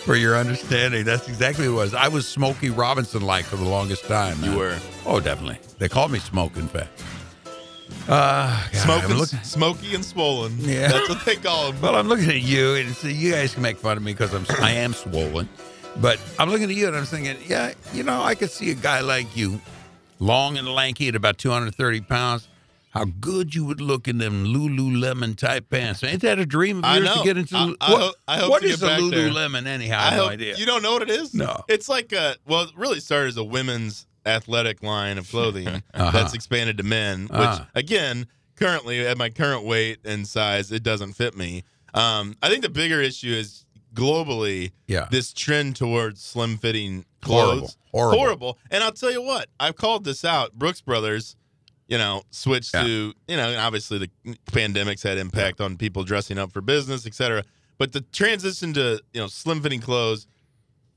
[0.00, 1.04] for your understanding.
[1.04, 1.94] That's exactly what it was.
[1.94, 4.36] I was Smokey Robinson like for the longest time.
[4.42, 4.58] You man.
[4.58, 4.78] were.
[5.06, 5.58] Oh, definitely.
[5.78, 7.02] They called me Smoke, in fact.
[8.08, 10.56] Uh, God, Smoking, I'm looking- smoky and swollen.
[10.58, 10.88] Yeah.
[10.88, 11.80] That's what they call him.
[11.80, 14.32] well, I'm looking at you, and so you guys can make fun of me because
[14.34, 15.48] I'm I am swollen.
[15.96, 18.74] But I'm looking at you, and I'm thinking, yeah, you know, I could see a
[18.74, 19.60] guy like you,
[20.20, 22.46] long and lanky at about 230 pounds.
[22.90, 26.02] How good you would look in them Lululemon type pants.
[26.02, 27.16] Ain't that a dream of I yours know.
[27.18, 27.56] to get into?
[27.56, 29.30] I- I what hope- I hope what is a back there.
[29.30, 29.98] Lululemon anyhow?
[29.98, 30.56] I I have no idea.
[30.56, 31.32] you don't know what it is.
[31.32, 31.62] No.
[31.68, 36.10] it's like a well, it really started as a women's athletic line of clothing Uh-huh.
[36.10, 37.22] that's expanded to men.
[37.22, 37.64] Which Uh-huh.
[37.74, 41.62] again, currently at my current weight and size, it doesn't fit me.
[41.94, 45.06] Um, I think the bigger issue is globally Yeah.
[45.10, 47.58] this trend towards slim fitting Horrible.
[47.60, 47.76] clothes.
[47.92, 48.18] Horrible.
[48.18, 48.58] Horrible.
[48.70, 50.54] And I'll tell you what, I've called this out.
[50.54, 51.36] Brooks Brothers,
[51.90, 52.84] you know, switch Yeah.
[52.84, 54.10] to, you know, and obviously the
[54.46, 57.44] pandemics had impact on people dressing up for business, et cetera.
[57.78, 60.26] But the transition to, you know, slim fitting clothes,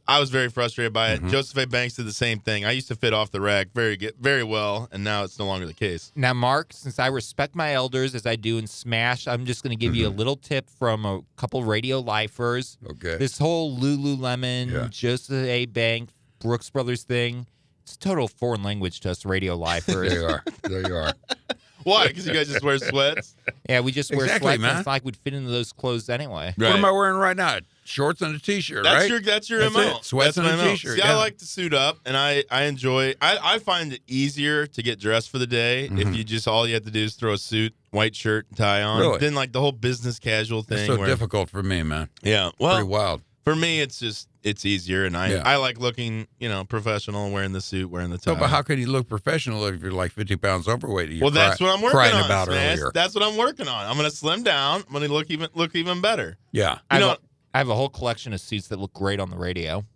[0.06, 1.22] I was very frustrated by it.
[1.22, 1.32] Mhm.
[1.32, 1.66] Joseph A.
[1.66, 2.66] Banks did the same thing.
[2.66, 5.46] I used to fit off the rack very good, very well, and now it's no
[5.46, 6.12] longer the case.
[6.14, 9.72] Now, Mark, since I respect my elders as I do in Smash, I'm just going
[9.76, 12.78] to give you a little tip from a couple radio lifers.
[12.86, 13.16] Okay.
[13.16, 14.88] This whole Lululemon, Yeah.
[14.92, 15.66] Joseph A.
[15.68, 17.48] Banks, Brooks Brothers thing,
[17.84, 20.10] it's a total foreign language to us radio lifers.
[20.12, 20.44] there you are.
[20.64, 21.14] There you are.
[21.84, 22.08] Why?
[22.08, 23.36] Because you guys just wear sweats?
[23.68, 24.54] Yeah, we just wear Exactly, sweats.
[24.56, 24.78] and man.
[24.78, 26.54] It's like we'd fit into those clothes anyway.
[26.56, 27.58] What am I wearing right now?
[27.84, 29.10] Shorts and a t-shirt, That's right?
[29.10, 29.82] your that's your That's MO.
[29.98, 30.06] it.
[30.06, 30.72] Sweats that's and my a MO.
[30.72, 31.12] t-shirt, See, yeah.
[31.12, 33.16] I like to suit up, and I I enjoy.
[33.22, 36.00] I I find it easier to get dressed for the day Mhm.
[36.00, 38.58] if you just all you have to do is throw a suit, white shirt, and
[38.58, 39.02] tie on.
[39.02, 39.18] Really?
[39.20, 40.88] Then like the whole business casual It's thing.
[40.88, 42.08] so where- difficult for me, man.
[42.22, 42.52] Yeah.
[42.58, 42.76] well.
[42.76, 43.22] Pretty wild.
[43.44, 45.44] For me, it's just it's easier, and I Yeah.
[45.46, 48.34] I like looking you know professional, wearing the suit, wearing the oh, tie.
[48.34, 51.10] So, but how can you look professional if you're like 50 pounds overweight?
[51.10, 52.26] You're well, that's cry- what I'm working crying on.
[52.26, 52.78] about Smash.
[52.78, 52.92] earlier.
[52.94, 53.86] That's what I'm working on.
[53.86, 54.84] I'm gonna slim down.
[54.88, 56.38] I'm gonna look even look even better.
[56.52, 56.80] yeah.
[56.90, 57.18] I, You have know, a,
[57.56, 59.86] I have a whole collection of suits that look great on the radio.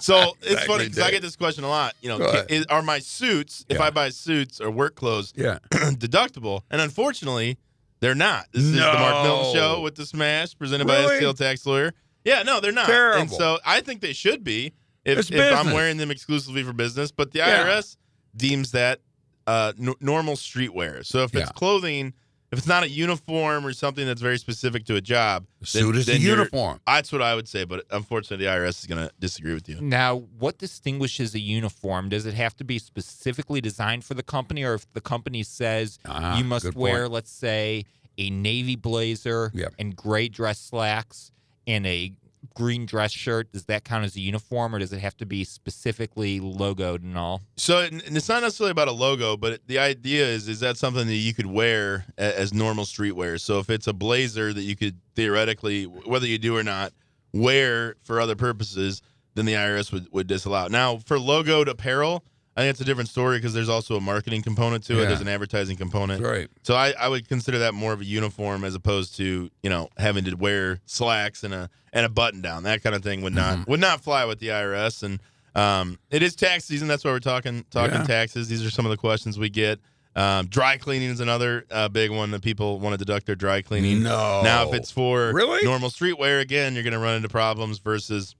[0.00, 1.94] So it's Exactly, funny because I get this question a lot.
[2.02, 2.50] You know, Go ca- ahead.
[2.50, 5.58] is, are my suits, if I buy suits or work clothes, yeah.
[5.70, 6.62] deductible?
[6.70, 7.58] And unfortunately,
[8.04, 8.46] they're not.
[8.52, 11.20] This is the Mark Milton Show with the Smash presented by a Really?
[11.24, 11.92] STL tax lawyer.
[12.24, 12.86] Yeah, no, they're not.
[12.86, 13.20] Terrible.
[13.22, 17.10] And so I think they should be if, if I'm wearing them exclusively for business.
[17.10, 17.64] But the Yeah.
[17.66, 17.96] IRS
[18.36, 19.00] deems that
[19.46, 21.04] uh, n- normal streetwear.
[21.04, 22.12] So if it's clothing,
[22.54, 25.82] if it's not a uniform or something that's very specific to a job, The then-
[25.82, 26.80] suit is then the uniform.
[26.86, 27.64] That's what I would say.
[27.64, 29.80] But unfortunately, the IRS is going to disagree with you.
[29.80, 32.08] Now, what distinguishes a uniform?
[32.08, 35.98] Does it have to be specifically designed for the company, or if the company says
[36.06, 37.12] Ah, you must wear, point.
[37.12, 37.84] let's say,
[38.16, 39.74] a navy blazer Yep.
[39.78, 41.32] and gray dress slacks
[41.66, 42.12] and a
[42.54, 45.44] green dress shirt, does that count as a uniform, or does it have to be
[45.44, 47.42] specifically logoed and all?
[47.56, 51.06] So and it's not necessarily about a logo, but the idea is is that something
[51.06, 53.40] that you could wear as normal streetwear.
[53.40, 56.92] So if it's a blazer that you could theoretically, whether you do or not,
[57.32, 59.02] wear for other purposes,
[59.34, 60.68] then the IRS would, would disallow.
[60.68, 62.24] Now for logoed apparel,
[62.56, 65.02] I think it's a different story because there's also a marketing component to it.
[65.02, 65.08] Yeah.
[65.08, 66.22] There's an advertising component.
[66.22, 66.48] That's right.
[66.62, 69.88] So I, I would consider that more of a uniform as opposed to you know
[69.96, 72.62] having to wear slacks and a and a button down.
[72.62, 73.70] That kind of thing would not Mm-hmm.
[73.70, 75.02] would not fly with the IRS.
[75.02, 75.20] And
[75.56, 76.86] um, it is tax season.
[76.88, 78.04] That's why we're talking talking Yeah.
[78.04, 78.48] taxes.
[78.48, 79.80] These are some of the questions we get.
[80.16, 83.62] Um, dry cleaning is another uh, big one that people want to deduct their dry
[83.62, 84.04] cleaning.
[84.04, 84.42] No.
[84.44, 85.64] Now, if it's for Really?
[85.64, 87.80] normal streetwear, again, you're going to run into problems.
[87.80, 88.36] Versus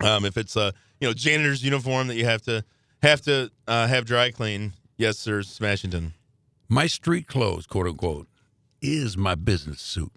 [0.00, 2.64] um, if it's a you know janitor's uniform that you have to
[3.08, 4.72] have to uh, have dry clean.
[4.96, 6.12] Yes, sir, Smashington.
[6.68, 8.28] My street clothes, quote unquote,
[8.82, 10.12] is my business suit.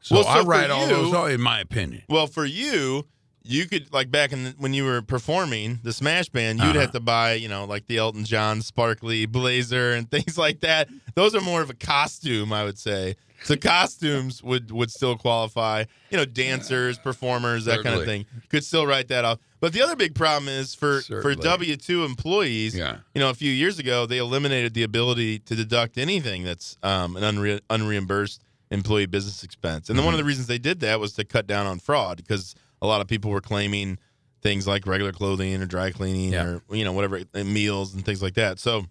[0.00, 2.02] So, Well, so I write all you- those in my opinion.
[2.08, 3.06] Well, for you,
[3.44, 6.80] you could like back in the, when you were performing the Smash Band, you'd Uh-huh.
[6.80, 10.88] have to buy, you know, like the Elton John sparkly blazer and things like that.
[11.14, 13.16] Those are more of a costume, I would say.
[13.44, 15.84] So costumes would would still qualify.
[16.10, 19.38] You know, dancers, performers, that kind of thing could still write that off.
[19.60, 22.74] But the other big problem is for for W two employees.
[22.76, 22.98] Yeah.
[23.14, 27.16] You know, a few years ago, they eliminated the ability to deduct anything that's um,
[27.16, 28.38] an unre- unreimbursed
[28.70, 29.88] employee business expense.
[29.90, 30.06] And then Mm-hmm.
[30.06, 32.86] one of the reasons they did that was to cut down on fraud because a
[32.86, 33.98] lot of people were claiming
[34.40, 36.58] things like regular clothing or dry cleaning Yeah.
[36.70, 38.58] or you know whatever meals and things like that.
[38.58, 38.86] So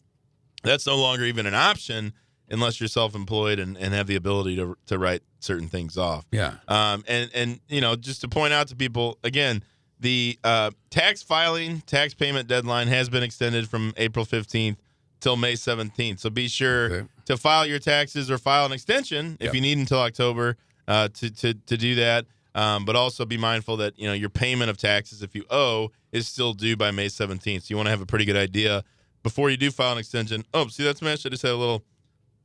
[0.64, 2.14] that's no longer even an option.
[2.52, 6.26] Unless you're self-employed and, and have the ability to to write certain things off.
[6.32, 6.56] Yeah.
[6.68, 9.64] Um, and and you know, just to point out to people again,
[10.00, 14.78] the uh, tax filing, tax payment deadline has been extended from April 15th
[15.20, 16.20] till May 17th.
[16.20, 17.08] So be sure Okay.
[17.26, 19.54] to file your taxes or file an extension if Yep.
[19.56, 20.58] you need until October
[20.88, 22.26] uh, to, to to do that.
[22.54, 25.90] Um, but also be mindful that you know your payment of taxes, if you owe,
[26.12, 27.62] is still due by May 17th.
[27.62, 28.84] So you want to have a pretty good idea
[29.24, 30.44] before you do file an extension.
[30.54, 31.26] Oh, see that's smash?
[31.26, 31.84] I just had a little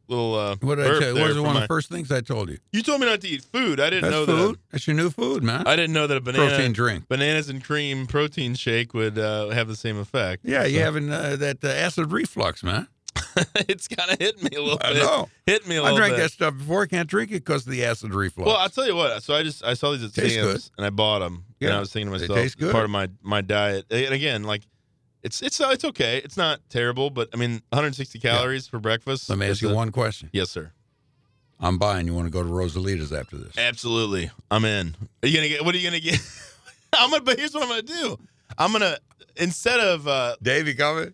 [0.09, 1.21] little uh, What did I tell you?
[1.21, 2.59] What was one of the first things I told you?
[2.73, 3.81] You told me not to eat food.
[3.81, 4.55] I didn't That's know food.
[4.57, 4.61] that.
[4.73, 5.67] That's your new food, man.
[5.67, 7.09] I didn't know that a banana Protein drink.
[7.09, 10.45] bananas and cream protein shake would uh, have the same effect.
[10.45, 12.89] Yeah, you So- having uh, that uh, acid reflux, man.
[13.69, 15.03] it's kind of hitting me a little I bit.
[15.03, 15.29] know.
[15.47, 16.23] Hit me a I little I drank bit.
[16.23, 16.83] that stuff before.
[16.83, 18.47] I can't drink it because of the acid reflux.
[18.47, 19.23] Well, I'll tell you what.
[19.23, 21.45] So I just I saw these at Sam's and I bought them.
[21.59, 21.69] Yeah.
[21.69, 23.87] And I was thinking to myself, part of my my diet.
[23.91, 24.63] And again, like
[25.27, 26.19] it's it's uh, it's okay.
[26.19, 29.29] It's not terrible, but I mean, 160 calories for breakfast.
[29.29, 30.31] Let me ask you a- one question.
[30.33, 30.73] Yes, sir.
[31.61, 32.07] I'm buying.
[32.07, 33.57] You want to go to Rosalita's after this?
[33.59, 34.95] Absolutely, I'm in.
[35.23, 35.65] Are you gonna get?
[35.65, 36.21] What are you gonna get?
[36.93, 37.23] I'm gonna.
[37.23, 38.19] But here's what I'm gonna do.
[38.59, 38.97] I'm gonna
[39.37, 41.13] instead of uh, Dave, you coming?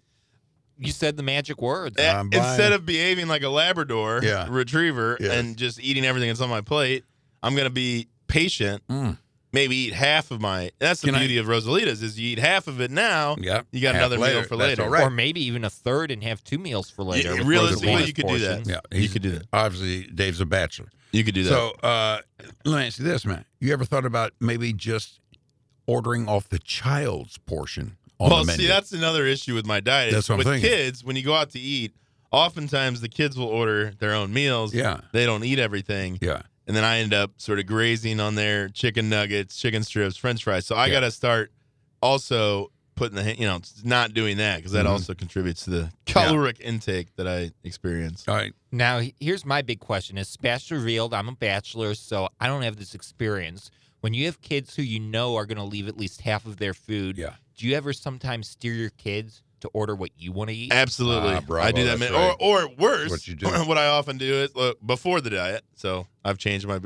[0.79, 1.97] You said the magic words.
[1.99, 4.49] Eh, I'm instead of behaving like a Labrador Yeah.
[4.50, 5.31] retriever Yes.
[5.32, 7.05] and just eating everything that's on my plate,
[7.41, 8.82] I'm going to be patient.
[8.88, 9.17] Mm.
[9.52, 10.70] Maybe eat half of my.
[10.78, 13.37] That's the Can I- beauty of Rosalitas is you eat half of it now.
[13.38, 13.62] Yeah.
[13.70, 14.82] You got Half another meal for That's later.
[14.84, 15.02] all right.
[15.06, 17.32] Or maybe even a third and have two meals for later.
[17.32, 18.46] Yeah, with realistically, Rosalina's you could do that.
[18.49, 18.69] portions.
[18.69, 19.46] Yeah, You he's- could do that.
[19.52, 20.88] Obviously, Dave's a bachelor.
[21.12, 21.50] You could do that.
[21.50, 22.19] So uh,
[22.64, 23.44] let me ask you this, man.
[23.60, 25.20] You ever thought about maybe just
[25.87, 28.62] ordering off the child's portion on well, the menu?
[28.62, 30.12] see, that's another issue with my diet.
[30.14, 30.70] That's what I'm with thinking.
[30.70, 31.93] kids, when you go out to eat,
[32.31, 34.72] oftentimes the kids will order their own meals.
[34.72, 36.19] yeah, They don't eat everything.
[36.22, 36.43] yeah.
[36.67, 40.44] And then I end up sort of grazing on their chicken nuggets, chicken strips, French
[40.44, 40.64] fries.
[40.67, 40.94] So I Yeah.
[40.94, 41.53] got to start
[42.00, 44.91] also putting the you know not doing that because that Mhm.
[44.91, 48.25] also contributes to the caloric intake that I experience.
[48.29, 48.53] All right.
[48.70, 50.19] Now, here's my big question.
[50.19, 53.70] Is Smash revealed, I'm a bachelor, so I don't have this experience.
[54.00, 56.56] When you have kids who you know are going to leave at least half of
[56.59, 57.35] their food, Yeah.
[57.56, 60.73] do you ever sometimes steer your kids to order what you want to eat?
[60.73, 61.99] Absolutely, bravo, I do that.
[61.99, 62.12] man.
[62.12, 62.37] right.
[62.38, 63.47] Or or worse, What you do.
[63.67, 65.64] what I often do is look before the diet.
[65.75, 66.79] So I've changed my.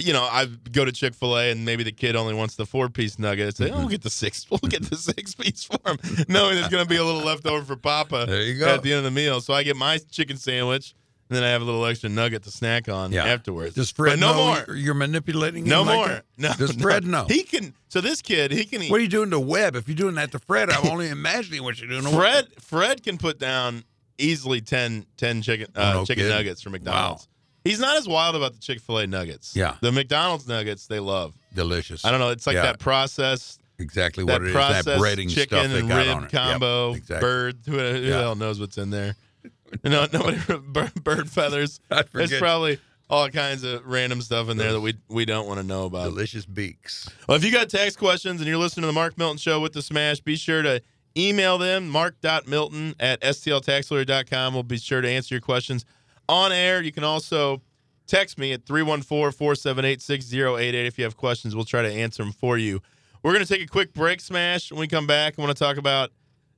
[0.00, 2.66] You know, I go to Chick Fil A and maybe the kid only wants the
[2.66, 3.46] four piece nugget.
[3.46, 3.74] I say, Mm-hmm.
[3.74, 4.44] "Oh, we'll get the six.
[4.50, 5.98] We'll get the six piece for him,"
[6.28, 8.26] knowing there's going to be a little left over for Papa.
[8.28, 8.66] There you go.
[8.74, 9.40] at the end of the meal.
[9.40, 10.94] So I get my chicken sandwich,
[11.30, 13.24] and then I have a little extra nugget to snack on Yeah.
[13.24, 13.74] afterwards.
[13.74, 14.34] Does Fred but no
[14.66, 14.76] more.
[14.76, 15.64] You're manipulating.
[15.64, 16.08] No him like more.
[16.08, 16.24] that?
[16.38, 16.52] No.
[16.58, 16.82] Does no.
[16.82, 17.24] Fred know?
[17.28, 17.74] He can.
[17.88, 18.90] So this kid, he can eat.
[18.90, 19.76] What are you doing to Webb?
[19.76, 22.48] If you're doing that to Fred, I'm only imagining what you're doing to Fred.
[22.60, 23.84] Fred can put down
[24.18, 26.36] easily 10, 10 chicken uh, Oh, no chicken kidding.
[26.36, 27.28] nuggets from McDonald's.
[27.64, 29.56] He's not as wild about the Chick Fil A nuggets.
[29.56, 29.76] Yeah.
[29.80, 31.34] the McDonald's nuggets they love.
[31.54, 32.04] Delicious.
[32.04, 32.28] I don't know.
[32.28, 32.62] It's like Yeah.
[32.62, 33.58] that process.
[33.78, 34.84] exactly That what it is.
[34.84, 36.32] That breading chicken stuff they and got rib on it.
[36.32, 37.20] Yep, combo, exactly.
[37.26, 37.56] bird.
[37.66, 37.92] Who, who Yeah.
[38.10, 39.16] the hell knows what's in there?
[39.84, 40.38] No, nobody.
[40.68, 41.80] bird, bird feathers.
[41.90, 42.40] I There's forget.
[42.40, 42.78] probably
[43.10, 46.04] all kinds of random stuff in there that we we don't want to know about.
[46.04, 47.08] delicious beaks.
[47.28, 49.72] Well, if you got tax questions and you're listening to the Mark Milton Show with
[49.72, 50.80] the Smash, be sure to
[51.16, 54.54] email them, mark.milton at stltaxlawyer.com.
[54.54, 55.84] We'll be sure to answer your questions
[56.28, 56.82] on air.
[56.82, 57.62] You can also
[58.06, 61.54] text me at 314-478-6088 if you have questions.
[61.54, 62.80] We'll try to answer them for you.
[63.22, 64.70] We're going to take a quick break, Smash.
[64.70, 66.10] When we come back, I want to talk about,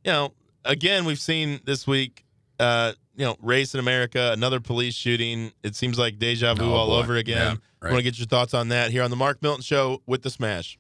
[0.05, 0.33] you know,
[0.65, 2.25] again, we've seen this week,
[2.59, 5.53] uh, you know, race in America, another police shooting.
[5.63, 6.99] It seems like deja vu Oh, all boy.
[6.99, 7.37] over again.
[7.83, 10.03] Yeah, I want to get your thoughts on that here on the Mark Milton Show
[10.07, 10.75] with the Smash.